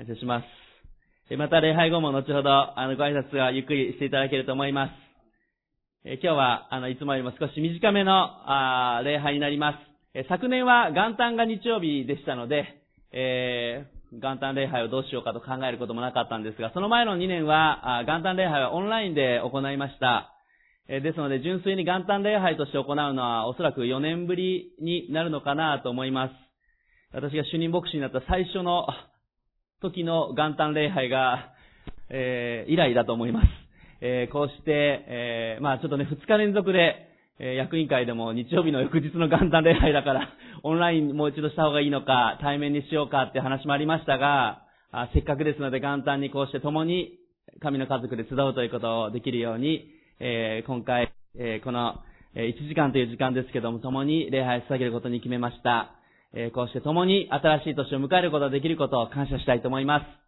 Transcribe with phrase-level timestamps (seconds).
[0.00, 0.42] 感謝しま
[1.28, 1.36] す。
[1.36, 4.92] また礼拝後も後ほど、あの、ご挨拶はゆっくりしていただけると思います。
[6.06, 9.78] え今日は、あの、いつもよりも少し短めの、あ礼拝になります。
[10.14, 12.64] え昨年は元旦が日曜日でしたので、
[13.12, 20.32] えー、元旦礼拝をどうしようかと考えることもなかったんですが、その前の2年は、元旦礼拝はオンラインで行いました。
[20.88, 26.32] えですので、純粋に元旦礼拝として行うのは、おそらく4年ぶりになるのかなと思います。
[27.12, 28.86] 私が主任牧師になった最初の
[29.80, 31.52] 時の元旦礼拝が、
[32.10, 33.46] えー、以来だと思います。
[34.02, 37.06] えー、こうして、えー、まあちょっとね、2日連続で、
[37.42, 40.28] え役員会でも日曜日の翌日の元旦礼拝だから、
[40.62, 47.18] オンラインもう一度した方がいいのか、対面にしようかって話もありましたが、あせっかくですので元旦にこうして共に
[47.62, 49.88] 神の家族で集うということをできるように、
[50.18, 52.00] え今回、えこの、
[52.34, 55.94] え1時間という時間ですけども、共に礼拝を捧げることに決めました。
[56.34, 60.20] えこうして共に新しい年を迎えることができることを感謝したいと思います。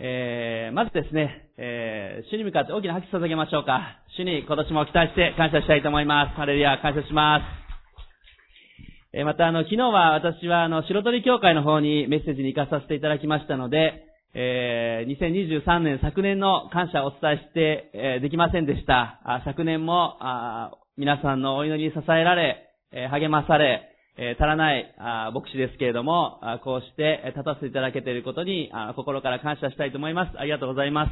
[0.00, 4.00] えー、まずですね、えー、主に向かって大きな拍手を捧げましょうか。
[4.16, 6.34] 主に今年も期待して感謝したいと思います。
[6.34, 7.64] ハレルヤ、感謝します。
[9.12, 19.20] えー、またあの、昨日は私はあの、白鳥協会の方にメッセージに行かさせていただきましたので、えー、2023年昨年の感謝をお伝えして、えー、できませんでした。
[19.24, 30.38] あ昨年もあ皆さんのお祈りに支えられ、えー、励まされ、え足らないあ牧師ですけれども、あこうして立たせていただけていることにあ心から感謝したいと思います。
[30.38, 31.10] ありがとうございます。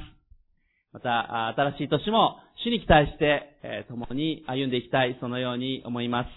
[0.92, 6.28] また、新しい年も主に期待して、え共に歩んでいきたい、そのように思います。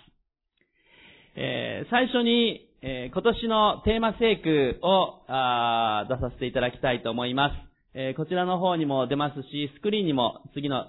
[1.35, 7.53] えー、最初に、えー、今年のテーマ聖句をあ出させていただきたいと思います。
[7.93, 10.85] えー、こちらの方にも出ますし、スクリーンにも次の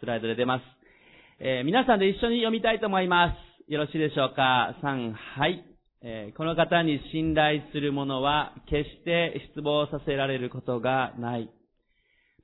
[0.00, 0.62] スライドで出ます。
[1.42, 3.49] え皆さんで一緒に読みたいと思います。
[3.70, 5.64] よろしいでしょうか ?3、はい。
[6.02, 11.48] えー、この方に信頼する者は決して失望させられることがない。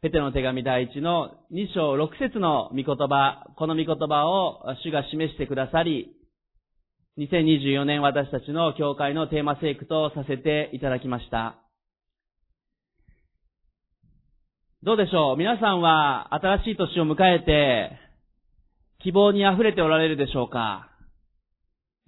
[0.03, 6.13] ペテの手紙第一の2章6節の御言葉、この御言葉を主が示してくださり、
[7.19, 11.57] 2024年私たちの教会のテーマ聖句とさせていただきました。
[14.85, 15.37] どうでしょう？
[15.37, 17.99] 皆さんは新しい年を迎えて
[19.03, 20.93] 希望に溢れておられるでしょうか？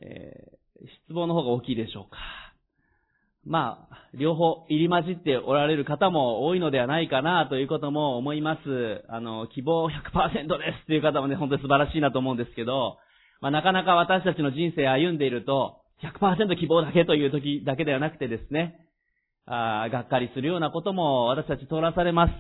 [0.00, 0.59] え、
[1.06, 2.19] 失望の方が大きいでしょうか。
[3.44, 9.04] まあ、両方入り混じっておられる方も多いのではないかなということも思います。
[9.09, 12.98] あの、希望100%ですっていう方もね、本当に素晴らしいなと思うんですけど、
[13.41, 18.86] まあ、なかなか私たちの人生歩んでいると、100%希望だけという時だけではなくてですね、
[19.47, 22.32] あがっかりするようなことも私たち通らされます。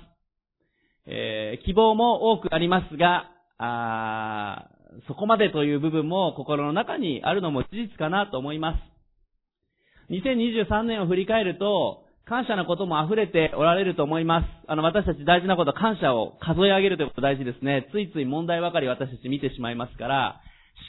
[1.06, 4.68] えー、希望も多くありますが、あ
[5.06, 10.12] そこまでという部分も心の中にあるのも事実かなと思います。
[10.12, 14.46] 2023年を振り返ると、感謝なことも溢れておられると思います。
[14.66, 17.88] あの、私たち大事なこと感謝を数え上げるということ大事ですね。
[17.90, 20.40] ついつい問題ばかり私たち見てしまいますから、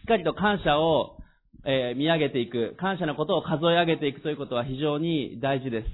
[0.02, 1.18] しっかりと感謝を、
[1.66, 5.88] えー、見上げていく、感謝のことを数え上げていくということは非常に大事です。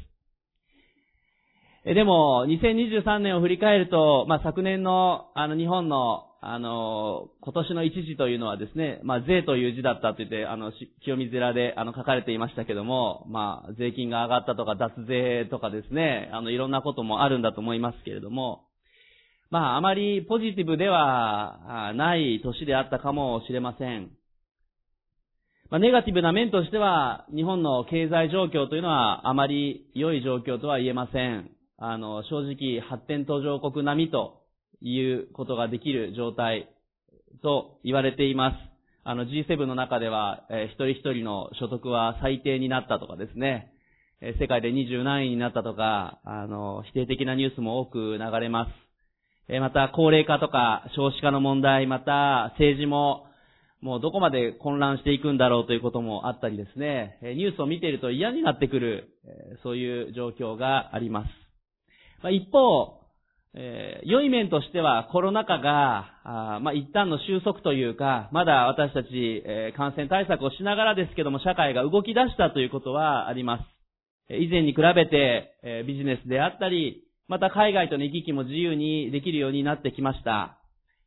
[1.87, 10.71] えでも、2023年を振り返ると、まあ、昨年の、あの、日本のあの、今年の一時というのはですね、まあ、税という字だったと言って、あの、
[11.03, 18.65] 清水寺で、あの、書かれていましたけども、まあ、税金が上がったとか、脱税とかですね、あの、いろんなこともあるんだと思いますけれども、
[19.49, 24.11] まあ、あまりポジティブではない年であったかもしれません。
[25.71, 31.49] まあ、ネガティブな面としては、日本の経済状況というのはあまり良い状況とは言えません。
[31.77, 34.44] あの、正直発展途上国並みと
[34.93, 36.69] 言うことができる状態
[37.41, 38.55] と言われています。
[39.03, 43.71] あの G7 の中では、えー、一人一人の所得は最低になったとかですね、
[44.21, 48.71] えー、世界で20何位になったとか、あの、否定的なニュースも多く流れます。
[49.47, 53.25] えー、また、高齢化とか少子化の問題、また、政治も、
[53.81, 59.09] もうどこまで混乱していくんだろうということもあったりですね、ニュースを見ていると嫌になってくる、
[59.61, 61.29] そういう状況があります。
[62.23, 63.04] まあ、一方、
[63.57, 69.07] えー、良い面としてはコロナ禍が、あまあ、一旦の収束というか、まだ私たち、
[69.45, 74.33] えー、感染対策をしながらですけども、社会が動き出したということはあります。
[74.33, 80.57] 以前に比べて、えー、ビジネスであったり、また海外との行き来も自由にできるようになってきました。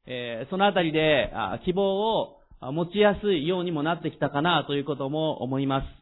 [0.06, 5.97] えー、そのあたりであ希望を持ちやすいようにもなってきたかなということも思います。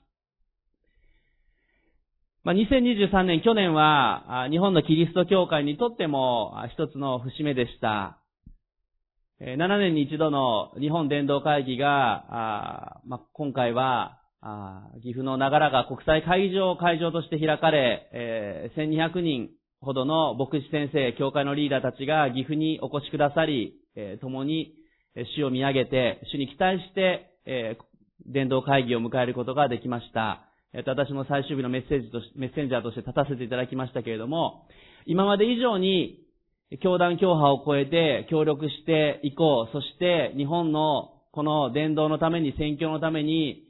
[2.46, 8.20] まあ、2023年、去年は、日本のキリスト教会にとっても一つの節目でした。
[9.40, 14.20] 7年に一度の日本伝道会議が、まあ、今回は
[15.02, 19.50] 岐阜の長良川国際会議場を会場として開かれ、えー、1200人
[19.80, 24.72] ほどの牧師先生、教会のリーダーたちが岐阜にお越しくださり、えー、共に
[25.36, 30.45] 主を見上げて、主に期待して、えー、伝道会議を迎えることができました。
[30.84, 34.66] 私も最終日のメッセージとメッセンジャーとして立たせていただきましたけれども、
[35.06, 36.22] 今まで以上に、
[36.82, 39.72] 教団教派を超えて協力していこう。
[39.72, 43.68] そして日本のこの伝道のために、宣教のために、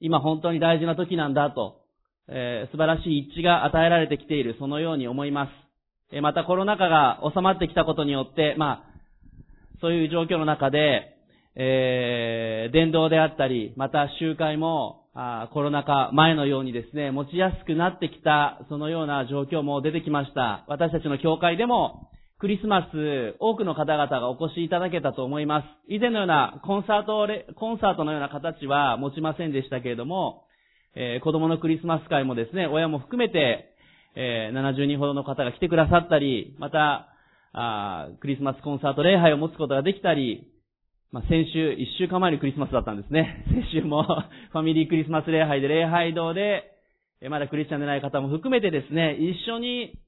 [0.00, 1.82] 今本当に大事な時なんだと、
[2.28, 5.50] えー、素晴らしい一致が与えられてきている、そのように思います。
[6.12, 11.16] えー、またコロナ禍が収まってきたことによって、まあ、そういう状況の中で、
[11.54, 20.66] えー、伝道であったり、また集会も、あコロナ禍前のようにですね、持ちやすくなってきた、そのような状況も出てきました。
[20.68, 25.64] 私たちの教会でも、クリスマス、多くの方々がお越しいただけたと思います。
[25.88, 30.44] 以前のようなコンサート、コンサートのような形は持ちませんでしたけれども、
[30.94, 33.74] えー、子供のクリスマス会もですね、親も含めて、
[34.16, 37.08] えー、70人ほどの方が来てくださったり、また、
[37.54, 40.46] あクリスマスコンサート礼拝を持つことができたり、
[41.12, 43.44] まあ、先週、一週間前にクリスマスだったんですね。
[43.72, 46.72] 先週もファミリークリスマス礼拝で礼拝堂で、
[47.30, 49.98] まだクリスチャンでない方も含めてですね、一緒に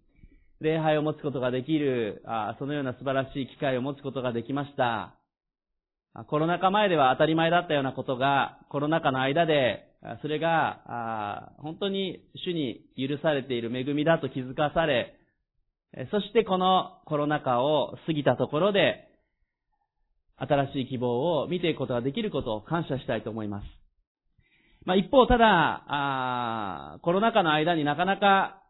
[0.61, 5.15] 礼拝を持つことができる、あそのような素晴らしい機会を持つことができました。
[6.27, 9.85] コロナ禍前では当たり前だったようなことが、コロナ禍の間で、
[10.21, 15.15] それが、本当に主に許されている恵みだと気づかされ、
[16.11, 19.08] そしてこのコロナ禍を過ぎたところで、
[20.39, 23.65] 新しい希望を見ていくことができることを感謝したいと思います。
[24.85, 28.63] まあ一方、ただ、あコロナ禍の間になかなか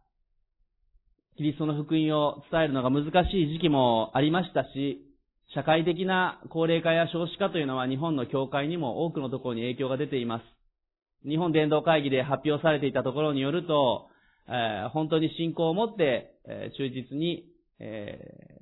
[1.39, 5.05] キリストの福音を伝えるのが難しい時期もありましたし、
[5.55, 10.45] 社会的な高齢化や少子化というのは日本の教会にも多くのところに影響が出ています。
[11.29, 14.09] 日本伝道会議で発表されていたところによると、
[14.49, 17.45] えー、本当に信仰を持って、えー、忠実に、
[17.79, 18.58] えー、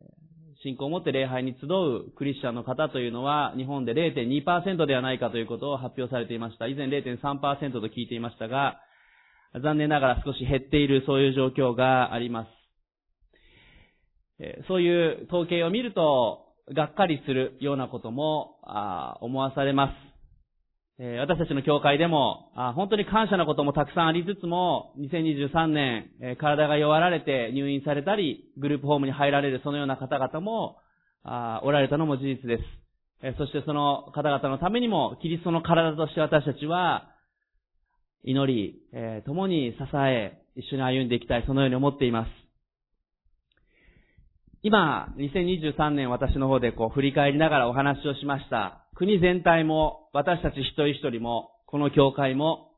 [0.62, 6.67] 信仰を持って礼拝に集うクリスチャンの方というのは日本で0.2%ではないかということを発表されていました。
[6.67, 8.81] 以前0.3%と聞いていましたが、
[9.62, 12.49] 残念ながら少し減っているそういう状況があります。
[14.69, 16.43] そういう統計を見ると、
[16.75, 18.59] がっかりするようなことも
[19.20, 20.16] 思わされます。
[20.99, 30.79] 私たちの教会でも、本当に感謝なこともたくさんありつつも、2023年、体が弱られて入院されたり、グループホームに入られるそのような方々も、
[31.65, 32.59] おられたのも事実で
[33.23, 33.37] す。
[33.37, 37.11] そしてその方々のためにも、キリストの体として私たちは、
[38.25, 38.81] 祈り、
[39.27, 42.46] 共に支え、一緒に歩んでいきたい、そのように思っています。
[44.62, 48.87] 今、2023年私の方でこう振り返りながらお話をしました。
[48.94, 52.70] 国全体も、私たち一人一人も、この教会も、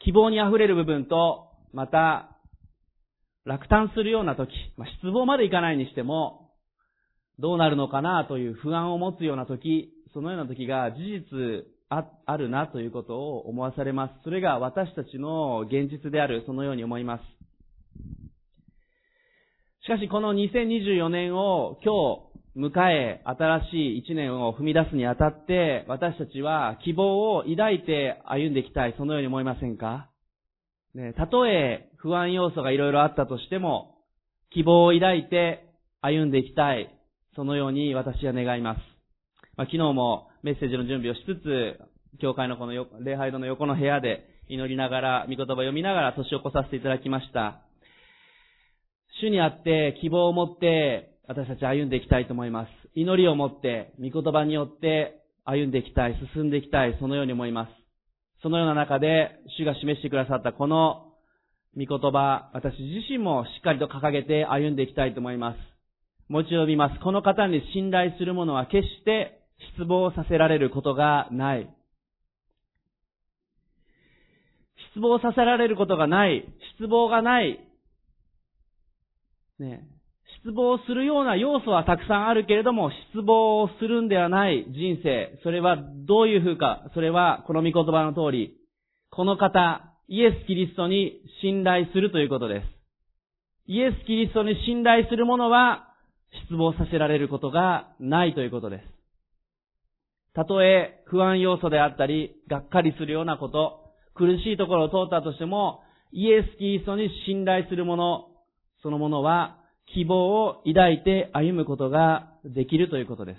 [0.00, 2.36] 希望に溢れる部分と、また、
[3.44, 6.50] 落胆するような時、まあ、失望までいかないにしても、
[7.38, 14.14] どうなるのかなという不安を持つような時、そのような時が事実ああるなということを思わされます。
[14.24, 17.35] それが私たちの現実である、そのように思います。
[19.86, 30.10] しかしこの2024年を今日迎え、新しい一年を踏み出すにあたって、私たちは希望を抱いて歩んでいきたい、そのように思いませんか？
[30.96, 33.98] ね、たとえ不安要素がいろいろあったとしても、
[34.50, 35.68] 希望を抱いて
[36.00, 36.92] 歩んでいきたい、
[37.36, 38.78] そのように私は願います。
[39.56, 42.72] まあ、昨日もメッセージの準備をしつつ、教会のこの
[43.04, 47.60] 礼拝堂の横の部屋で祈りながら、御言葉を読みながら年を越させていただきました。
[49.20, 52.68] 主にあって希望を持って私たち歩んでいきたいと思います。
[52.94, 57.70] 祈りを持って、御言葉によって歩んでいきたい、進んでいきたい、そのように思います。
[58.42, 61.12] そのような中で、主が示してくださったこの
[61.76, 65.58] 御言葉、私自身もしっかりと掲げて歩んでいきたいと思います。
[66.28, 67.00] もう一度呼びます。
[67.00, 69.40] この方に信頼する者は決して
[69.76, 71.68] 失望させられることがない。
[74.94, 76.46] 失望させられることがない。
[76.78, 77.65] 失望がない
[79.58, 79.86] ね、
[80.42, 85.38] 失望するような要素はたくさんあるけれども、失望をするんではない人生。
[85.42, 86.90] それはどういう風か。
[86.94, 88.56] それはこの御言葉の通り、
[89.10, 92.66] この方、イエス・キリストに信頼するということです。
[93.66, 95.92] イエス・キリストに信頼する者は、
[96.44, 98.82] 失望させられることがないということです。
[100.34, 105.82] たとえ不安要素であったり、がっかりするようなこと、苦しいところを通ったとしても、
[106.12, 108.28] イエス・キリストに信頼する者、
[108.86, 109.56] そのものは
[109.92, 113.38] 希望を抱いて歩むことができるということです。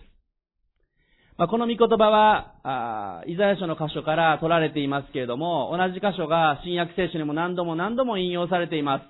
[1.37, 9.05] まあ、この御言葉は、あイザヤ書の箇所から取られていますけれども、同じ箇所が新約聖書にも何度も何度も引用されています。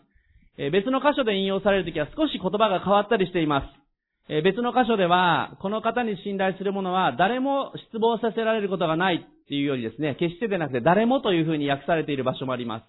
[0.60, 3.66] え、別の箇所で引用されるときは少し言葉が変わったりしています。
[4.30, 12.86] え、別の箇所では、この方に信頼する者は誰も失望させられることがないっていうよりですね、決してでなくて誰もというふうに訳されている場所もあります。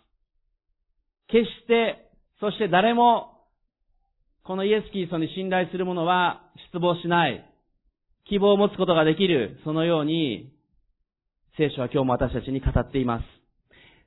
[1.28, 2.08] 決して、
[2.40, 3.37] そして誰も、
[4.48, 6.40] このイエス・キリストに信頼する者は
[6.72, 7.44] 失望しない。
[8.30, 10.50] 希望を持つことができる、そのように、
[11.58, 13.24] 聖書は今日も私たちに語っています。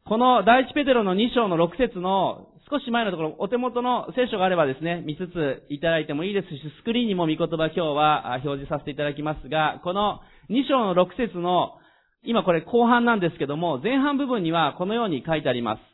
[0.03, 11.77] この第一ペテロの2章の6節の少し前のところ、お手元の聖書があればですね、見つついただいてもいいですし、スクリーンにも見言葉今日は表示させていただきますが、この2章の6節の、
[12.24, 15.90] 今これ後半なんですけども、前半部分にはこのように書いてあります。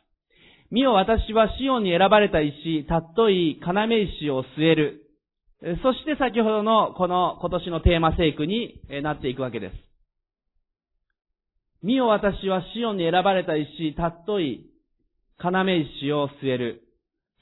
[0.70, 3.72] 見よ私はシオンに選ばれた石、たっとい要
[4.18, 5.02] 石を据える。
[5.82, 9.74] そして先ほどのこの今年のテーマ聖句になっていくわけです。
[11.82, 14.68] 見よ私はシオンに選ばれた石、たっとい
[15.42, 15.50] 要
[16.00, 16.82] 石を据える。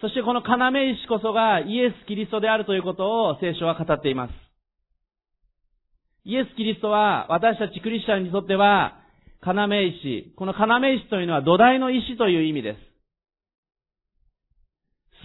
[0.00, 4.32] そしてこの要石こそがイエス・キリストであるということを聖書は語っています。
[6.24, 9.00] イエス・キリストは私たちクリスチャンにとっては
[9.42, 9.52] 要
[9.82, 10.32] 石。
[10.36, 12.95] この要石というのは土台の石という意味です。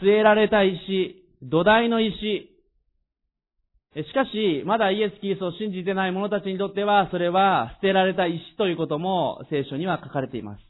[0.02, 2.52] 据えられた石、土台の石、
[3.94, 10.62] しかし、まだイエス・キリストを信じてない者たちにとっては、それは捨てられた石ということも聖書には書かれています。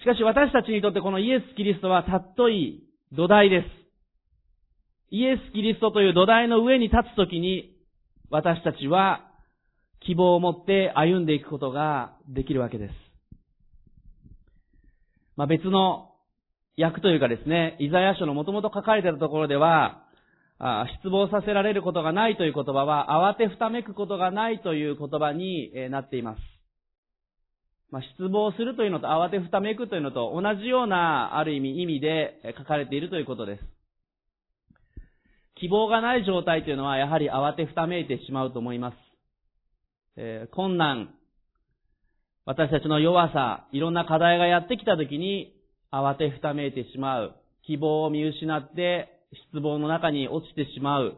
[0.00, 3.66] しかし私たちにとってこのイエス・キリストはたっとい土台です。
[5.10, 7.74] イエス・キリストという土台の上に立つときに、
[8.30, 9.24] 私たちは
[10.00, 12.94] 希望を持って歩んでいくことができるわけです。
[15.34, 16.07] まあ、別の
[16.82, 20.04] 訳というかですね、イザヤ書のもともと書かれているところでは、
[21.00, 26.40] 失望させられることがないという言葉は、慌てふためくことがないという言葉になっています。
[27.90, 33.64] まあ、失望するというのと慌てふためくというのと同じような、ある意味意味で書かれているということです。
[35.60, 38.96] 希望がない状態というのは、やはり慌てふためいてしまうと思います。
[40.16, 41.14] えー、困難、
[42.44, 45.52] 私たちの弱さ、いろんな課題がやってきたときに、
[45.90, 47.34] 慌てふためいてしまう。
[47.66, 49.08] 希望を見失って、
[49.52, 51.16] 失望の中に落ちてしまう。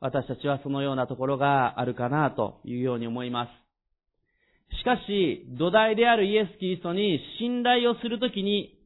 [0.00, 4.78] 私たちはそのようなところがあるかなというように思います。
[4.78, 8.78] しかし、土台であるイエス・キリストに信頼をするときに、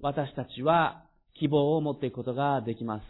[0.00, 1.04] 私たちは
[1.38, 3.02] 希望を持っていくことができます。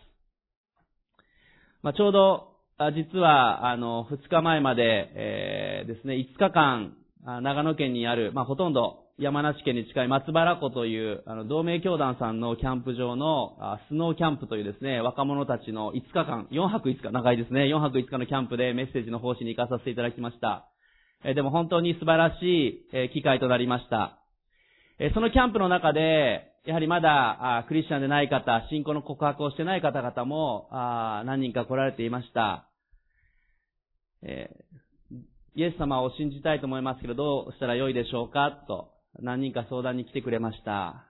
[1.82, 2.48] まあ、ちょうど、
[2.94, 6.96] 実は、あの、2日前まで、えー、ですね、5日間、
[7.42, 13.56] 長野県にある、まあ、ほとんど山梨県に近い松原湖という、あの、同盟教団さんのキャンプ場の、
[13.88, 20.66] スノーキャンプというですね、若者たちの5日間、4泊5日、長いですね、4泊5日のキャンプでメッセージの奉仕に行かさせていただきました。
[21.24, 24.18] えでも本当に素晴らしい、え機会となりました。
[24.98, 32.68] えそのキャンプの中で、やはりまだ、あクリスチャンでない方、信仰の告白をしてない方々も、あ何人か来られていました。
[34.22, 34.50] え
[35.54, 41.06] イエス様を信じたいと思いますけど、どうしたらよいでしょうかと何人か相談に来てくれました。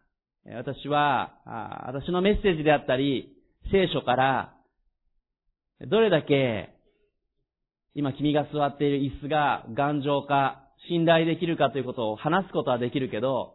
[0.47, 1.35] 私は、
[1.87, 3.37] 私のメッセージであったり、
[3.71, 4.54] 聖書から、
[5.88, 6.75] どれだけ、
[7.94, 13.54] 今君が座っている椅子が頑丈か、信頼できるかということを話すことはできるけど、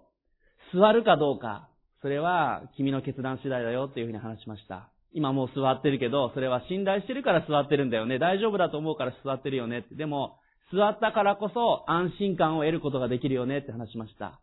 [0.73, 1.69] 座るかどうか、
[2.01, 4.89] それは君の決断次第だよっていうふうに話しました。
[5.13, 8.19] 今もう座ってるけど、それは信頼してるから座ってるんだよね。
[8.19, 9.85] 大丈夫だと思うから座ってるよね。
[9.91, 10.37] でも、
[10.73, 14.39] 座ったからこそ安心感を得ることができるよねって話しました。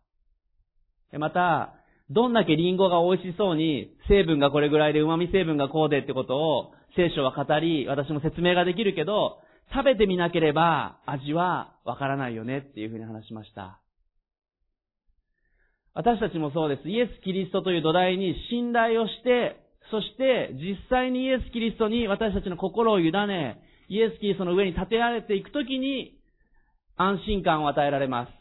[1.17, 1.73] また、
[2.09, 9.39] どんだけリンゴが美味しそうに、成分がこれぐらいで旨味成分がこうでってことを聖書は語り、私も説明ができるけど、
[9.73, 13.79] 食べてみなければ味はわからないよねっていうふうに話しました。
[15.95, 16.89] 私たちもそうです。
[16.89, 19.57] イエス・キリストという土台に信頼をして、
[19.91, 26.17] そして実際にイエス・キリストに私たちの心を委ね、イエス・キリストの上に立てられていくときに、
[26.97, 28.31] 安心感を与えられます。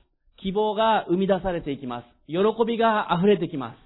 [0.43, 2.05] 希望が生み出されていきます。
[2.27, 3.85] 喜びが溢れてきます。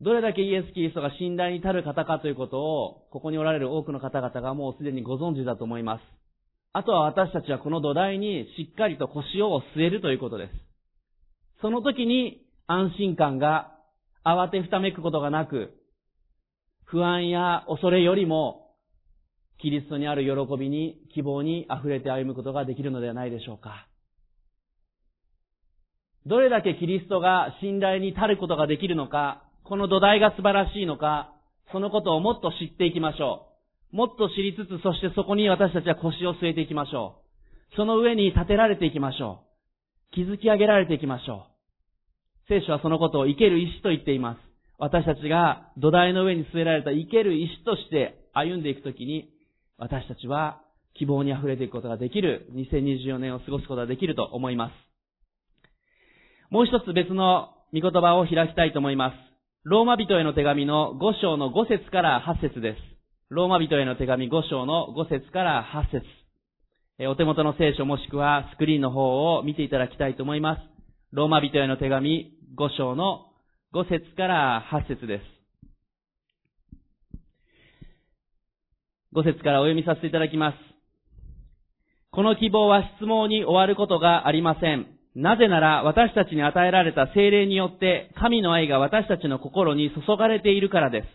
[0.00, 6.02] どれだけイエス・キリストが信頼に至る方かということを、ここにおられる多くの方々がもうすでにご存知だと思います。
[6.72, 10.52] あとは私たちはこの土台にしっかりと腰を据えるということです。
[11.60, 13.74] その時に安心感が
[14.24, 15.77] 慌てふためくことがなく、
[16.90, 18.68] 不安や恐れよりも
[19.60, 23.88] キリストにある喜びに、希望に溢れて歩むことができるのではないでしょうか。
[26.26, 31.32] どれだけキリストが信頼に足ることができるのか、この土台が素晴らしいのか、
[31.72, 33.48] そのことをもっと知っていきましょ
[33.92, 33.96] う。
[33.96, 37.22] もっと知りつつ、そしてそこに私たちは腰を据えていきましょ
[37.72, 37.76] う。
[37.76, 39.40] その上に立てられていきましょ
[40.12, 40.14] う。
[40.14, 41.46] 築き上げられていきましょ
[42.46, 42.48] う。
[42.48, 44.47] 聖書はそのことを生ける石と言っています。
[44.78, 49.28] 私たちが土台の上に据えられた生ける石として歩んでいくときに、
[49.76, 50.60] 私たちは
[50.94, 54.72] 希望に溢れていくことができる2024年を過ごすことができると思います。
[56.50, 59.14] もう一つ別の御言葉を開きたいと思います。
[59.64, 62.78] ローマ人への手紙の5章の5節から8節です。
[63.30, 66.06] ローマ人への手紙5章の5節から8節
[67.06, 70.60] お手元の聖書もしくはスクリーンの方を見ていただきたいと思います。
[71.12, 73.27] ローマ人への手紙5章の
[73.78, 75.22] 5節から8節です。
[79.14, 80.56] 5節からお読みさせていただきます。
[82.10, 84.88] この希望は質問に終わることがありません。
[85.14, 91.06] なぜなら私たちに与えられた精霊によって神の愛が私たちの心に注がれているからです。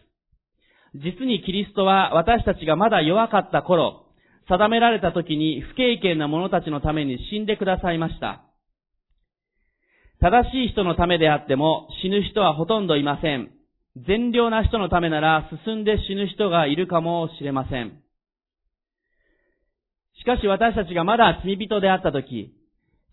[0.95, 4.05] 実にキリストは私たちがまだ弱かった頃、
[4.47, 8.45] 定められた時に不経験な者たちのために死んでくださいました。
[10.23, 13.51] 正しい人のためであっても死ぬ人はほとんどいません。
[14.07, 18.01] 善良な人のためなら進んで死ぬ人がいるかもしれません。
[20.17, 22.53] しかし私たちがまだ罪人であった時、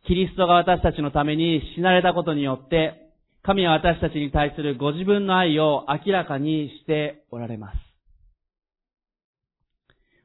[0.07, 3.11] キリストが私たちのために死なれたことによって、
[3.43, 7.77] 神は私たちに対するご自分の愛を明らかにしておられます。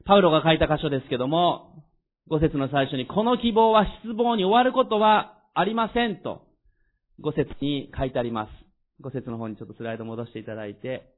[0.04, 1.82] パウロが書いた箇所ですけども、
[2.28, 6.45] 五節の最初に、この希望は失望に終わることはありませんと、
[7.20, 8.50] 五節に書いてあります。
[9.00, 11.12] 五節の方にちょっとスライド戻していただいて、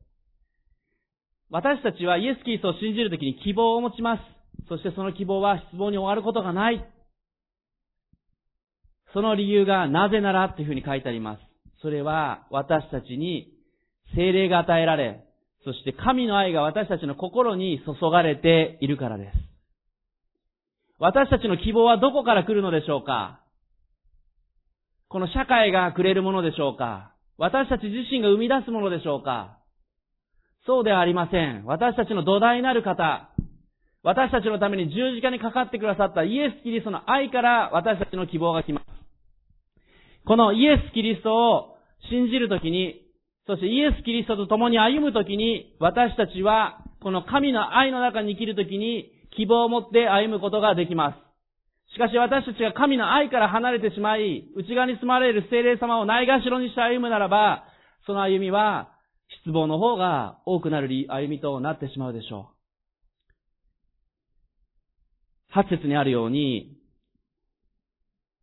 [1.51, 4.23] 私たちはイエス・キリストを信じるときに希望を持ちます。
[4.69, 6.85] そしてその希望は失望に終わることがない。
[9.15, 11.41] その理由がなぜならというふうに書いてあります。
[11.81, 13.55] それは私たちに
[14.15, 15.25] 精霊が与えられ、
[15.65, 19.33] そして神の愛が私たちの心に注がれているからです。
[20.99, 23.41] 私たちの希望はどこから来るのでしょうか
[25.09, 27.13] この社会がくれるものでしょうか？
[27.39, 29.59] 私たち自身が生み出すものでしょうか？
[30.67, 31.65] そうではありません。
[31.65, 33.31] 私たちの土台なる方、
[34.03, 38.85] 私たちのために十字架にかかってくださったイエス・キリストの愛から私たちの希望が来ます。
[40.27, 41.77] このイエス・キリストを
[42.11, 43.01] 信じるときに、
[43.47, 51.28] そしてイエス・キリストと共に歩むときに、私たちは、この神の愛の中に生きるときに、希望を持って歩むことができます。
[51.99, 57.65] しかし私たちが神の愛から離れてしまい、内側に住まれる精霊様をないがしろにして歩むならば、
[58.07, 58.93] その歩みは、
[59.43, 62.55] 失望の方が多くなる歩みとなってしまうでしょう。
[65.51, 66.79] 八節にあるように、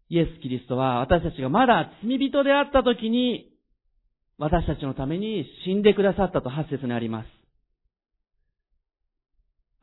[0.10, 3.54] イエス・キリストは私たちがまだ罪人であった時に、
[4.38, 7.28] 私たちのために死んでくださったと8節にあります。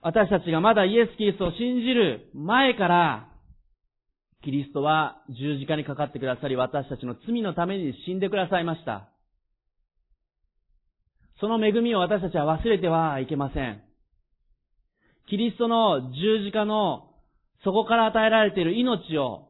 [0.03, 3.32] 私たちがまだイエス・キリストを信じる前から、
[4.45, 9.09] キリストは十字架にかかってくださり、私たちの罪のために死んでくださいました。
[11.41, 13.83] その恵みを私たちは忘れてはいけません。
[15.29, 17.11] キリストの十字架の
[17.65, 19.49] そこから与えられている命を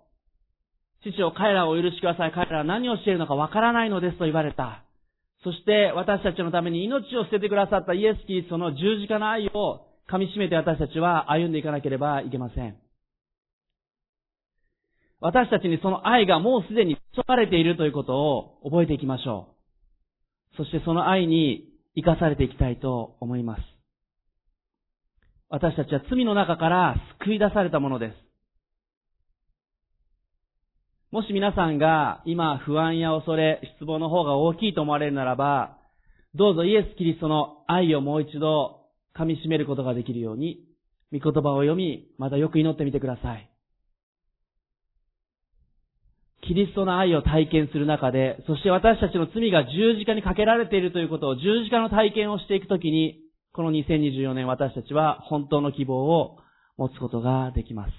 [1.02, 2.33] 父を彼らをお許しください。
[2.33, 4.85] 彼らは何をしているのかわからないのですと言われた。
[5.42, 12.76] そして私たちのために命を捨ててくださったイエス・キリストの十字架の愛を噛み締めて私たちは歩んでいかなければいけません。
[15.23, 19.55] 私たちにその愛がもうすでに注がれているということを覚えていきましょ
[20.53, 20.57] う。
[20.57, 23.63] そしてその愛に生かされていきたいと思います。
[25.49, 28.15] 私たちは罪の中から救い出されたものです。
[31.13, 35.79] もし皆さんが今不安や恐れ、失望の方が大きいと思われるならば、
[36.35, 38.81] どうぞイエス・キリストの愛をもう一度
[39.17, 40.65] 噛み締めることができるように、
[41.13, 43.52] 御言葉を読み、またよく祈ってみてください。
[46.46, 53.20] キリストの愛を体験する中で、そして私たちの罪が十字架にかけられているということを十字架の体験をしていくときに、
[53.52, 56.38] この2024年私たちは本当の希望を
[56.76, 57.92] 持つことができます。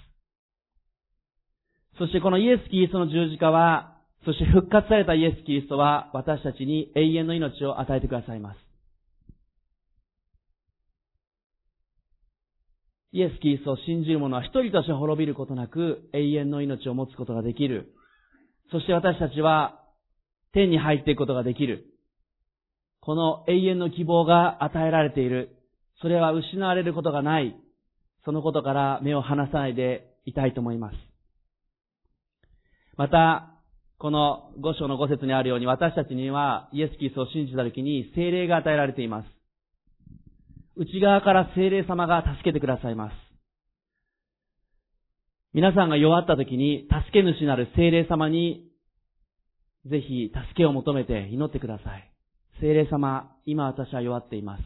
[1.97, 8.58] そしてこのイエス・キリストの十字架は、そして復活されたイエス・キリストは私たちに永遠の命を与えてくださいます。
[13.13, 17.93] イエス・キリストを信じる者は一人として滅びることなく永遠の命を持つことができる。
[18.74, 19.80] そして私たちは
[20.52, 21.86] 天に入っていくことができる。
[23.02, 25.56] この永遠の希望が与えられている。
[26.02, 27.56] それは失われることがない。
[28.26, 30.96] そのことから目を離さないでいたいと思います。
[32.98, 33.52] また、
[34.00, 39.28] この五章の五節にあるように私たちにはイエス・キリストを信じたときに精霊が与えられています。
[40.78, 43.23] 内側から精霊様が助けてくださいます。
[45.54, 48.72] 皆さんが弱った時に、助け主なる精霊様に、
[49.86, 52.12] ぜひ助けを求めて祈ってください。
[52.60, 54.63] 精霊様、今私は弱っています。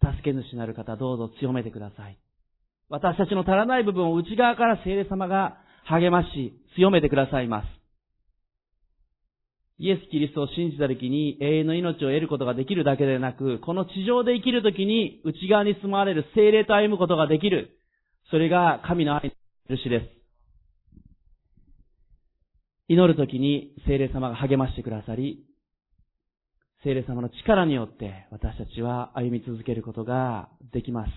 [0.00, 2.18] 助け主なる方、どうぞ強めてください。
[2.90, 7.66] 私たちの足らない部分を内側から精霊様が励まし、強めてくださいます。
[9.78, 17.78] イエス・キリストを信じた時に永遠の命を得ることができるだけでなく、この地上で生きる時に内側に住まわれる精霊と歩むことができる。
[18.30, 19.32] それが神の愛
[19.70, 20.06] 印です。
[22.88, 25.44] 祈る時に精霊様が励ましてくださり、
[26.82, 31.12] 精霊様の力によって私たちは歩み続けることができます。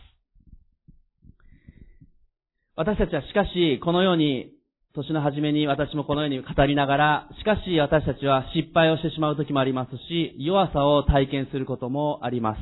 [2.76, 4.52] 私たちはしかし、このように、
[4.94, 12.60] 年の初めに私もこのように語りながら、しかし私たちは失敗をしてしまう時もありますし、弱さを体験することもあります。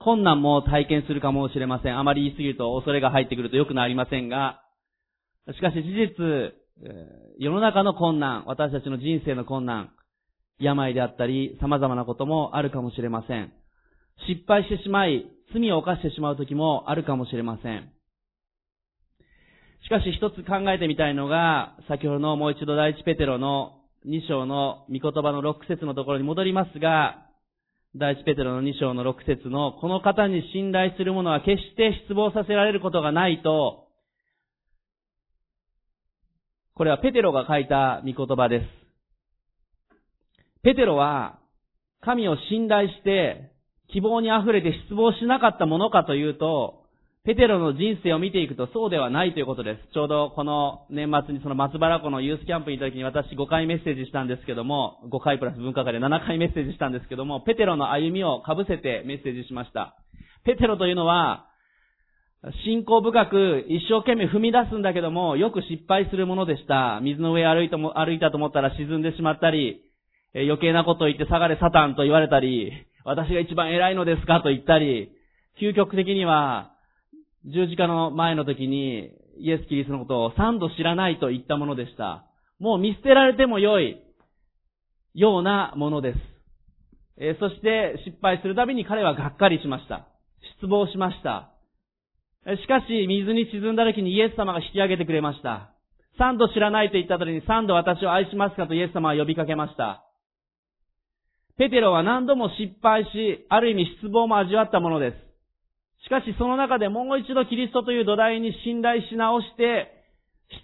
[0.00, 1.98] 困難も体験するかもしれません。
[1.98, 4.62] あまり言い過ぎると恐れが入ってくると良くなりませんが、
[5.48, 6.52] しかし事実、
[7.38, 9.90] 世の中の困難、私たちの人生の困難、
[10.58, 13.52] 病であったり、様々なこともあるかもしれません。
[14.28, 17.90] 失敗してしまい、罪を犯してしまう時もあるかもしれません。
[19.82, 27.26] しかし一つ考えてみたいのが、先ほどのもう一度第一ペテロの2章の御言葉の6節のところに戻りますが、
[27.96, 33.88] 第一ペテロの2章の6節の、この方に信頼する者は決して失望させられることがないと、
[36.80, 38.64] これはペテロが書いた御言葉です。
[40.62, 41.38] ペテロは、
[42.00, 43.52] 神を信頼して、
[43.92, 46.84] 希望に溢れて失望しなかったものかというと、
[47.26, 49.92] ペテロの人生を見ていくとそうではないということです。
[49.92, 59.98] ちょうどこの年末にその松原湖のユースキャンプにいた時に私5回メッセージしたんですけども、5回プラス文化会で7回メッセージしたんですけども、ペテロの歩みを被せてメッセージしました。
[60.46, 61.49] ペテロというのは、
[62.64, 67.00] 信仰深く一生懸命踏み出すんだけども、よく失敗するものでした。
[67.02, 69.82] 水の上歩いたも歩いたと思ったら沈んでしまったり、
[70.34, 72.72] 余計なことを言って下がれサタンと言われたり、
[73.04, 75.12] 私が一番偉いのですかと言ったり、
[75.60, 76.72] 究極的には、
[77.44, 82.24] 十字架の前の時にイエス・キリストのことを三度知らないと言ったものでした。
[82.58, 84.00] もう見捨てられてもよい
[85.14, 86.18] ようなものです。
[87.18, 90.06] え、そして失敗するたびに彼はがっかりしました。
[90.58, 91.50] 失望しました。
[92.56, 95.72] しかし、水に沈んだ時にイエス様が引き上げてくれました。
[96.18, 100.04] 三度知らないと言った時に三度私を愛しますかとイエス様は呼びかけました。
[101.56, 105.16] ペテロは何度も失敗し、ある意味失望も味わったものです。
[106.04, 109.92] しかしその中でもう一度キリストという土台に信頼し直して、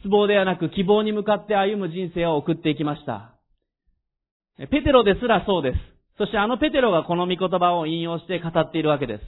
[0.00, 3.34] 失望ではなく希望に向かって歩む人生を送っていきました。
[4.58, 5.78] ペテロですらそうです。
[6.18, 9.24] そしてあのペテロがこの御言葉を引用して語っているわけです。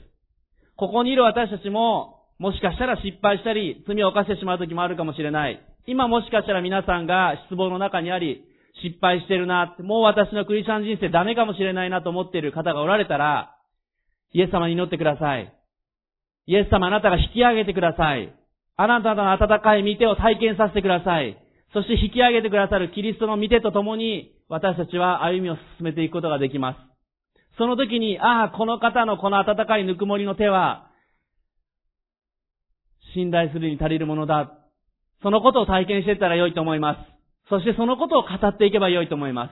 [0.75, 5.59] ここにいる私たちも、もしかしたら失敗したり、罪を犯してしまう時もあるかもしれない。
[5.87, 8.45] 今もしかしたら皆さんが失望の中にあり、
[8.81, 13.55] 失敗してるな、もう私のクリスチャン人生ダメかもしれないなと思っている方がおられたら、
[14.31, 15.53] イエス様に祈ってください。
[16.47, 18.33] イエス様あなたが引き上げてください。
[18.77, 21.37] あなたの温かい御手を体験させてください。
[21.73, 26.77] そして引き上げてくださるキリストの御手と共に私たちは歩みを進めていくことができます。
[27.57, 30.88] その時に、ああ、この方のこの温かいぬくもりの手は、
[33.13, 34.53] 信頼するに足りるものだ。
[35.21, 36.99] そのことを体験していったら良いと思います。
[37.49, 39.51] そしてそのことを語っていけば良いと思います。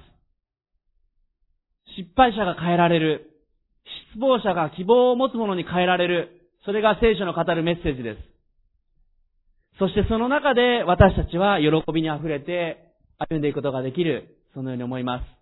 [1.98, 3.32] 失敗者が変えられる。
[4.14, 6.42] 失望者が希望を持つものに変えられる。
[6.66, 8.20] それが聖書の語るメッセージです。
[9.80, 15.37] そしてその中で私たちは喜びに溢れて歩んでいくことができる、そのように思います。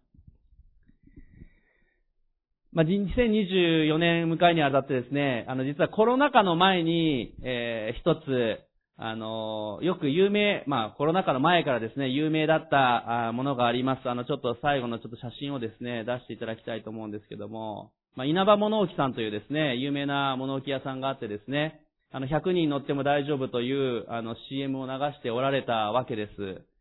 [2.76, 8.60] まあ、2024年迎えにあたってですね、あの、実はコロナ禍の前に、えー、一つ、
[8.98, 14.10] あの、よく有名、まあ、コロナ禍の前からですね、有名だったものがあります。
[14.10, 21.80] あの、ちょっと最後のちょっと写真をですね、出していただきたいと思うんですけども、まあ、稲葉物置さんというですね、有名な物置屋さんがあってですね、
[22.12, 26.75] あの、100人乗っても大丈夫という、あの、CM を流しておられたわけです。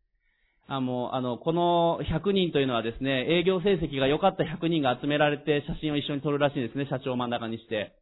[0.67, 7.93] あの、あの、この100人というのはですね、営業成績が良かった100人が集められて写真を一緒に撮るらしいんですね、社長を真ん中にして。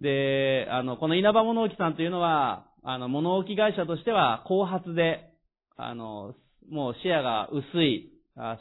[0.00, 5.30] で、あの、この稲葉物置さんというのは、あの、物置会社としては、後発で、
[5.76, 6.34] あの、
[6.68, 8.10] もうシェアが薄い、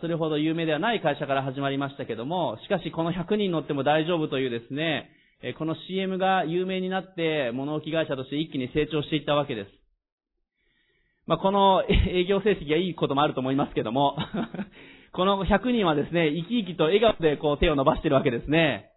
[0.02, 5.10] それほど有名ではない会社から始まりましたけども、しかしこの100人乗っても大丈夫というですね、
[5.58, 9.79] この CM が有名になって物置会社として一気に成長していったわけです。
[11.30, 14.18] まあ、この営業成績がいいこともあると思いますけども、
[15.14, 18.90] この100人はですね、生き生きと笑顔でこう手を伸ばしてるわけですね。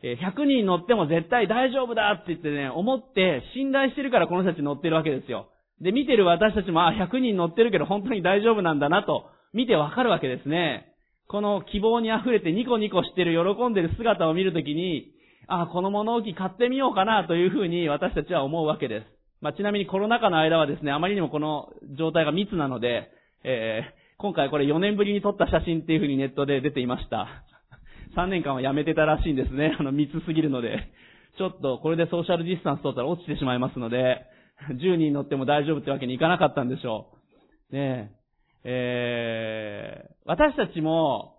[0.00, 5.48] 100人乗っても絶対大丈夫だって言ってね、思って信頼してるからこの人たち乗ってるわけですよ。
[5.80, 10.92] で、見てる私たちも、あ、100人乗ってるけど本当に大丈夫なんだなと、見てわかるわけですね。
[11.26, 15.10] この希望に溢れてニコニコしてる、喜んでる姿を見るときに、
[15.48, 19.15] あ、この物置買ってみようかなというふうに私たちは思うわけです。
[19.40, 21.68] まあ、ちなみにコロナ禍の間はですね、あまりにもこの
[21.98, 23.10] 状態が密なので、
[23.44, 27.28] えー、今回これ4年ぶりに撮った写真っていうふうにネットで出ていました。
[28.16, 29.76] 3年間はやめてたらしいんですね。
[29.78, 30.88] あの、密すぎるので。
[31.36, 34.24] ちょっと、これでソーシャルディスタンス取ったら落ちてしまいますので、
[34.70, 37.08] 10人乗っても大丈夫ってわけにいかなかったんでしょ
[37.70, 37.74] う。
[37.74, 38.10] ね
[38.64, 41.34] え、えー、私たちも、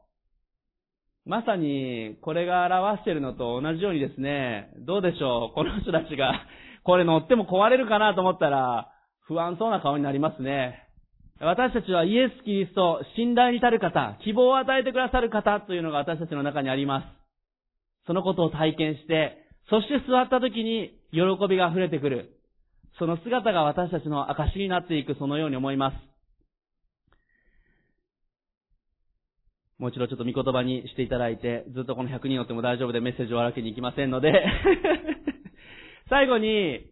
[1.25, 6.31] まさに、これが表しているのと同じようにですね、どうでしょう、この人たちが、
[6.87, 8.89] これ乗っても壊れるかなと思ったら、
[9.27, 10.87] 不安そうな顔になりますね。
[11.41, 17.05] 私たちはイエス・キリスト、信頼に至る方、希望を与えてくださる方というのが私たちの中にあります。
[18.07, 19.35] そのことを体験して、
[19.69, 21.19] そして座った時に喜
[21.49, 22.39] びが溢れてくる。
[22.97, 25.95] その姿が私たちの証になっていく、そのように思います。
[29.77, 34.31] もう一度ちょっと見言葉にしていただいて、ずっとこの100人乗っても大丈夫でメッセージを荒けに行きませんので
[36.09, 36.91] 最後に、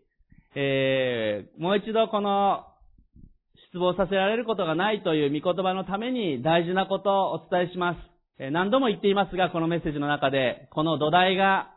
[0.55, 2.65] えー、もう一度この
[3.71, 7.97] 失望させられることがないという御言葉のために大事なことをお伝えします。
[8.51, 11.71] 何度も言っていますが、このメッセージの中で、この土台が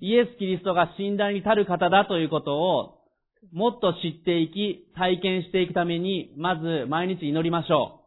[0.00, 2.98] イエス・キリストが信頼に足る方だということを
[3.52, 8.02] もっと知っていき、体験していくために、まず毎日祈りましょ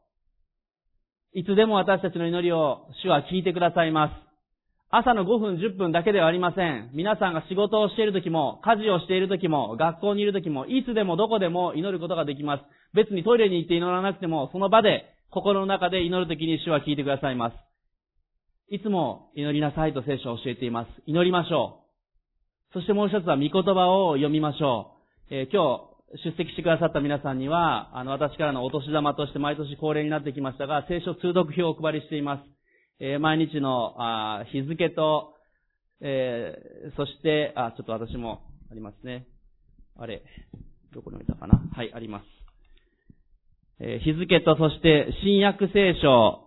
[1.36, 1.40] う。
[1.40, 4.27] いつでも私たちの祈りを主は聞いてくださいます。
[4.90, 6.92] 朝の5分、10分だけではありません。
[6.94, 12.64] 皆さんが仕事をしている時も、家事をしている時も、学校にいる時も、いつでもどこでも祈ることができます。
[12.94, 17.56] 別にトイレに行って祈らなくても、その場で、心の中で祈るときに主は聞いてくださいます。
[18.70, 20.90] いつも祈りなさいと聖書を教えています。
[21.06, 21.84] 祈りましょ
[22.72, 22.74] う。
[22.74, 24.96] そしてもう一つは御言葉を読みましょ
[25.30, 25.36] う。
[25.36, 32.57] えー、今日、出席してくださった皆さんには、あの、私からのお年玉として毎年恒例になってきましたが、聖書通読表をお配りしています。
[33.00, 35.34] え、毎日の、あ日付と、
[36.02, 39.28] えー、そして、あ、ちょっと私もありますね。
[39.96, 40.24] あれ、
[40.94, 41.60] どこに置いたかな？
[41.74, 42.26] はい、あります。
[43.80, 46.44] え日付とそして新約聖書、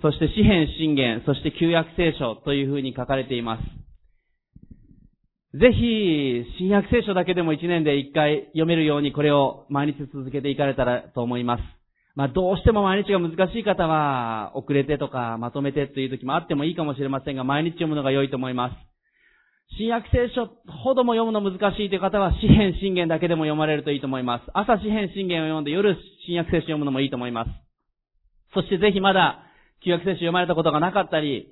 [0.00, 5.58] そして詩篇信玄、そして旧約聖書というふうに書かれています。
[5.58, 11.81] ぜひ、新約聖書だけでも一年で一回読めるようにこれを毎日続けていかれたらと思います。
[12.14, 18.92] まあどうしても毎日が難しい方は遅れてとかまとめてという時もあってもいいかもしれませんが毎日読むのが良いと思います。
[19.78, 24.44] 新約聖書ほども読むの難しいという方は、詩篇信玄だけでも読まれるといいと思います。
[24.52, 25.96] 朝詩篇信玄を読んで夜
[26.26, 27.50] 新約聖書読むのもいいと思います。
[28.52, 29.44] そしてぜひまだ
[29.82, 31.48] 旧約聖書読まれたことがなかったり、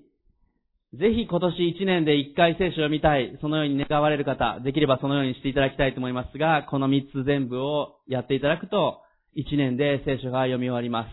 [0.93, 9.01] ぜひ今年1年で1回聖書を読みたい、そのように願われる方、できればそのようにしていただきたいと思いますが、この3つ全部をやっていただくと、
[9.37, 11.09] 1年で聖書が読み終わります。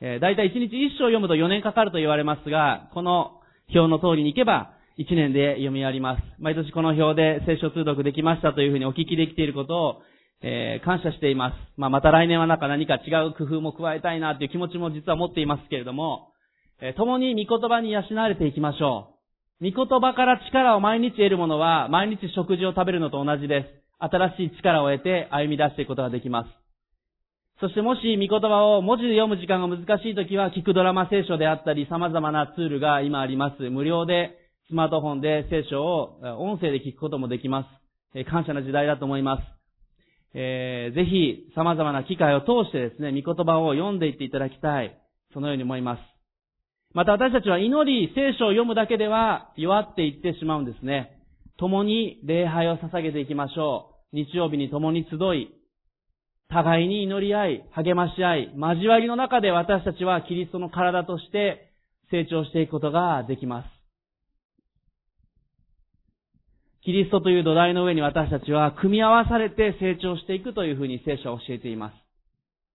[0.00, 3.40] えー、だいたい1日1章読むと4年かかると言われますが、この
[3.74, 6.22] 表の通りに行けば、一年で読み終わります。
[6.38, 10.02] 毎年この表で聖書通読できましたというふうにお聞きできていることを、
[10.42, 11.54] えー、感謝しています。
[11.76, 16.32] まあ、また来年はなんか何か違う工夫も加えたいなという気持ちも実は持っていますけれども、
[16.80, 19.14] えー、共に御言葉に養われていきましょ
[19.60, 19.70] う。
[19.70, 23.68] 御言葉から力を毎日得るものは、毎日食事を食べるのと同じです。
[23.98, 26.67] 新しい力を得て歩み出していくことができます。
[27.60, 33.68] そしてもし御言葉を文字で読む時間が難しいときは、聞くドラマ聖書であったり、様々なツールが今あります。
[33.70, 37.66] 無料でスマートフォンで聖書を音声で聞くこともできま
[38.14, 38.24] す。
[38.30, 39.42] 感謝の時代だと思います。
[40.34, 44.96] えー、ぜひ様々な機会を通してですね、御言葉を読んでいっていただきたい。
[45.34, 46.00] そのように思います。
[46.94, 51.18] また私たちは祈り、聖書を読むだけでは弱っていってしまうんですね。
[51.58, 54.16] 共に礼拝を捧げていきましょう。
[54.16, 55.57] 日曜日に共に集い、
[56.50, 61.70] 互いに祈り合い、励まし合い、交わりの中で私たちはキリストの体として
[62.10, 63.78] 成長していくことができます。
[66.82, 71.94] キリストという土台の上に私たちは組み合わされて成長していくというふうに聖書は教えています。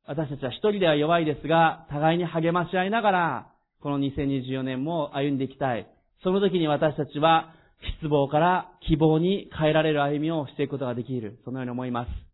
[0.05, 3.47] 私たちは一人では弱いですが、互いに励まし合いながら、
[3.81, 5.87] この2024年も歩んでいきたい。
[6.23, 7.55] その時に私たちは
[7.99, 11.39] 失望から希望に変えられる歩みをしていくことができる。
[11.43, 12.32] そのように思います。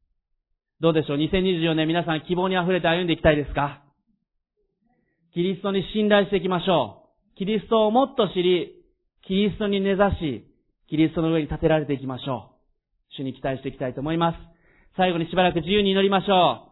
[0.82, 3.82] どうでしょう ?2024 年皆さん希望に溢れて歩んでいきたいですか？
[5.34, 7.04] キリストに信頼していきましょ
[7.36, 7.38] う。
[7.38, 8.76] キリストをもっと知り、
[9.28, 10.46] キリストに根ざし、
[10.90, 12.52] キリストの上に立てられていきましょ
[13.12, 13.16] う。
[13.18, 14.38] 主に期待していきたいと思います。
[14.96, 16.70] 最後にしばらく自由に祈りましょう。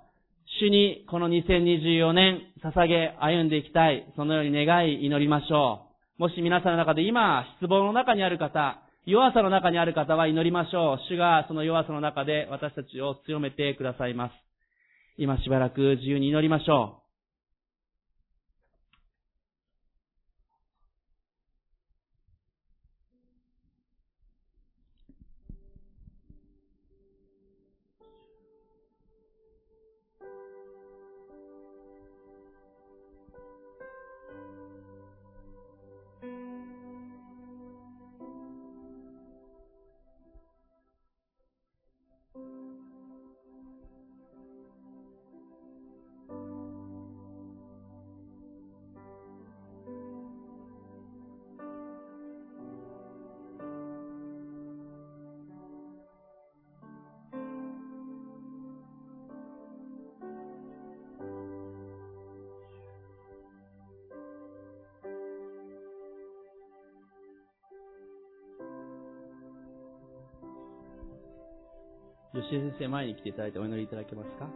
[0.61, 4.07] 主にこの2024年捧げ歩んでいきたい。
[4.15, 6.21] そのように願い祈りましょう。
[6.21, 10.97] もし皆さんの中で今、失望の中にある方、弱さの中にある方は祈りましょう。
[11.07, 14.33] 主がその弱さの中で私たちを強めてくださいます。
[15.17, 17.06] 今しばらく自由に祈りましょう。
[72.37, 74.47] 吉江先生、前に来ていただいてお祈りいただけますか？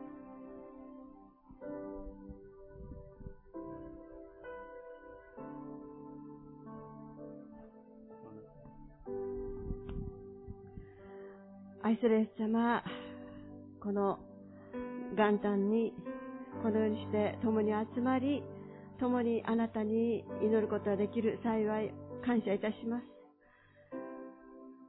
[11.81, 12.83] 愛する様、
[13.81, 14.19] この
[15.17, 15.91] 元旦に
[16.61, 18.43] このようにして共に集まり、
[18.99, 21.91] 共にあなたに祈ることができる幸い
[22.23, 23.03] 感謝いたします。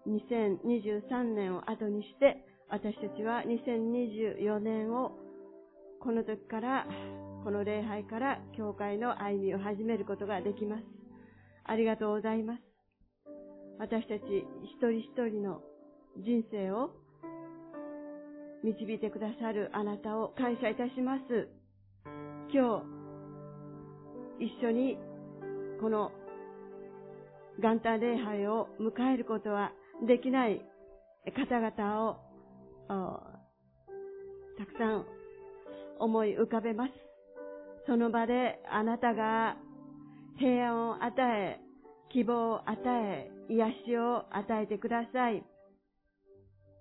[0.07, 5.13] 2023年を後にして私たちは2024年を
[6.01, 6.87] この時から、
[7.45, 10.83] この礼拝から教会の歩みを始めることができます。
[11.65, 12.63] ありがとうございます。
[13.79, 14.23] 私たち
[14.65, 15.61] 一人一人の
[16.17, 16.93] 人生を
[18.65, 21.49] 導いてくださるあなたを感謝いたします。
[22.55, 22.81] 今
[24.41, 24.97] 日、一緒に
[25.79, 26.11] この
[27.59, 29.73] 元旦礼拝を迎えることは
[30.07, 30.65] できない
[31.37, 32.32] 方々を
[32.88, 35.05] たくさん
[35.99, 36.92] 思い浮かべます。
[37.87, 39.57] その場であなたが
[40.38, 41.61] 平安を与え、
[42.12, 45.45] 希望を与え、癒しを与えてください。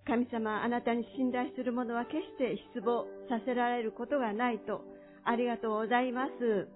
[0.05, 4.81] 神様、あなたに信頼する者は決して失望させられることがないと、
[5.23, 6.67] ありがとうございます。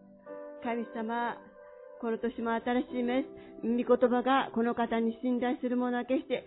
[0.64, 1.38] 神様、
[2.06, 3.26] この年も新しいメ
[3.64, 6.46] ス、御言葉がこの方に信頼する者は決して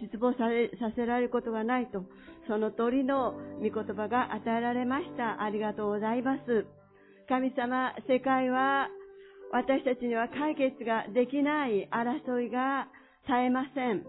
[0.00, 2.04] 失望されさせられることがないと、
[2.46, 5.42] その通りの御言葉が与えられました。
[5.42, 6.66] ありがとうございます。
[7.28, 8.86] 神様、世界は
[9.50, 12.86] 私たちには解決ができない争いが
[13.26, 14.06] 絶えません。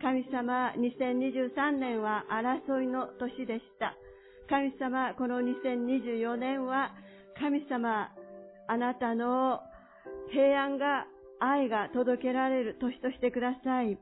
[0.00, 3.92] 神様、2023年は争いの年でした。
[4.48, 6.90] 神様、この2024年は
[7.38, 8.08] 神様、
[8.66, 9.60] あなたの
[10.30, 11.06] 平安が、
[11.40, 13.98] 愛が届けられる年としてください。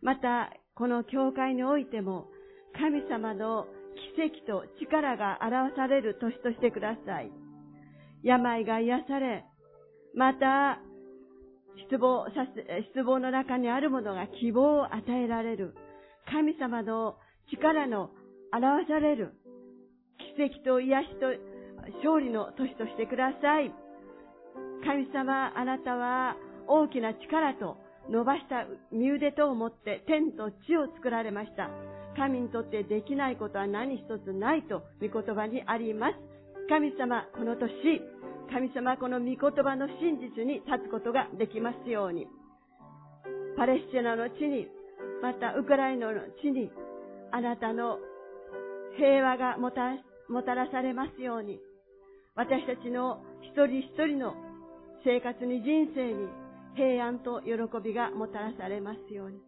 [0.00, 2.26] また、この教会においても、
[2.74, 3.66] 神様の
[4.16, 7.30] 奇跡と力が表される年としてください。
[8.22, 9.44] 病が癒され、
[10.14, 10.80] また、
[11.88, 15.74] 失望させ、失望の中にあるものが希望を与えられる。
[16.30, 17.16] 神様の
[17.50, 18.10] 力の
[18.52, 19.34] 表される。
[20.36, 21.26] 奇跡と癒しと
[21.98, 23.72] 勝利の年としてください。
[24.84, 27.76] 神様、あなたは大きな力と
[28.10, 31.70] 伸ばした身腕と思って天と地を作られました。
[32.16, 36.14] 神にとってできないことは何一つないと御言葉にあります。
[36.68, 37.70] 神様、この年、
[38.52, 42.26] 神様、この御言葉の真実に立つことができますように。
[43.56, 44.68] パレスチナの地に、
[45.22, 46.70] またウクライナの地に、
[47.30, 47.98] あなたの
[48.96, 49.96] 平和がもた
[50.28, 51.60] もたらされますように。
[52.34, 54.34] 私たちの一人一人の
[55.04, 56.28] 生活に人生に
[56.74, 59.38] 平安と喜びがもたらされますように。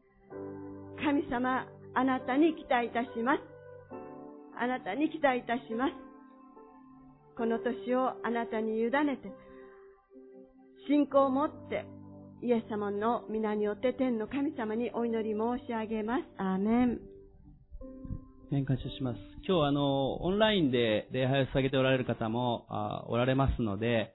[1.03, 3.41] 神様、あなたに期待いたします。
[4.59, 5.93] あなたに期待いたします。
[7.37, 9.33] この年をあなたに委ねて、
[10.87, 11.85] 信仰を持って、
[12.43, 16.25] イエス様の皆によって天の神様にお祈り申し上げます。
[16.37, 17.01] アーメン。
[18.67, 19.19] 感謝します。
[19.47, 24.14] 今日あの、オンラインで礼拝を捧げておられる方もあおられますので、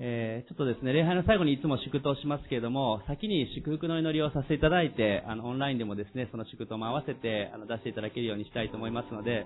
[0.00, 9.44] えー、ちょっとですね、礼拝の最後にいつも祝祷しますけれども、先に祝福の祈りをさせていただいて、あの、オンラインでもですね、その祝祷も合わせて、あの、出していただけるようにしたいと思いますので、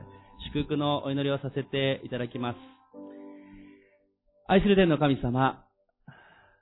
[0.52, 2.56] 祝福のお祈りをさせていただきます。
[4.46, 5.64] 愛する天の神様、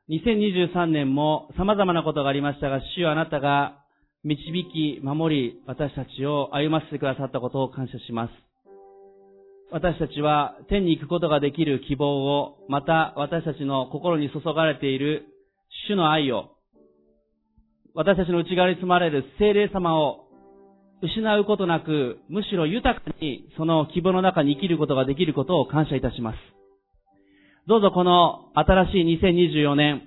[0.09, 3.85] 2023年も様々なことがありましたが、主よあなたが
[4.23, 4.37] 導
[4.73, 8.50] き、守り、私たちを歩ませてくださったことを感謝します。
[9.73, 15.27] 私たちは天に行くことができる希望を、また私たちの心に注がれている
[15.89, 16.57] 主の愛を、
[17.95, 20.27] 私たちの内側に住まれる精霊様を
[21.03, 26.37] 失うことなく、むしろ豊かにその希望の中に生きることができることを感謝いたします。
[27.69, 30.03] どうぞこの新しい2024年、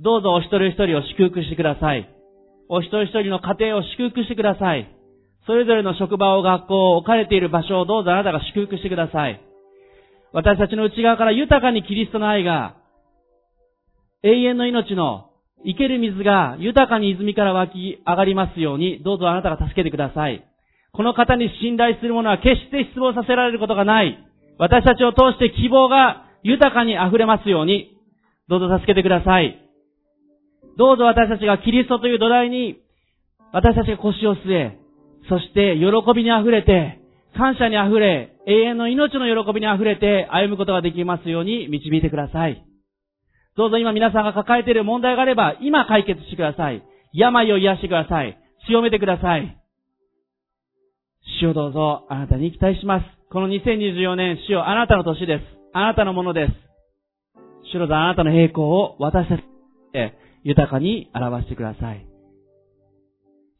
[0.00, 2.08] どうぞお一人一人を祝福してください。
[2.68, 4.90] お一人一人の家庭を祝福してください。
[5.46, 9.40] それぞれの職場を学校を置かれている場所をどうぞあなたが祝福してください。
[10.32, 12.76] 私たちの内側から豊かにキリストの愛が、
[14.22, 15.30] 永遠の命の
[15.64, 20.44] 生ける水が豊かに泉から湧き上がりますように、どうぞあなたが助けてください。
[20.92, 24.18] この方に信頼する者は決して失望させられることがない。
[24.58, 27.98] 私たちを通して希望が豊かに溢れますように、
[28.48, 29.58] どうぞ助けてください。
[30.76, 32.78] どうぞ私たちがキリストという土台に、
[33.52, 34.78] 私たちが腰を据え、
[35.28, 37.00] そして喜びに溢れて、
[37.36, 42.64] 感謝に溢れ、永遠の命の喜びに溢れて歩むことができますように導いてください。
[43.56, 46.82] どうぞ今皆さんが抱えている問題があれば、今解決してください。
[47.12, 48.38] 病を癒してください。
[48.66, 49.56] 強めてください。
[51.40, 53.04] 主をどうぞ、あなたに期待します。
[53.30, 55.42] この2024年、主よあなたの年です。
[55.72, 56.52] あなたのものです。
[57.72, 59.42] 主よあなたの栄光を私たち
[59.92, 62.06] で豊かに表してください。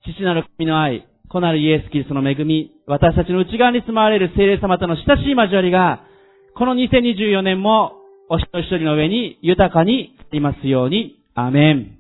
[0.04, 6.06] 父なる神の愛、となるイエス・キリストの恵み、私たちの内側に住まわれる聖霊様との親しい交わりが、
[6.54, 7.94] この2024年も
[8.30, 11.18] お一人一人の上に豊かにありますように。
[11.34, 11.98] アメン。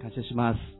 [0.00, 0.77] 感謝します。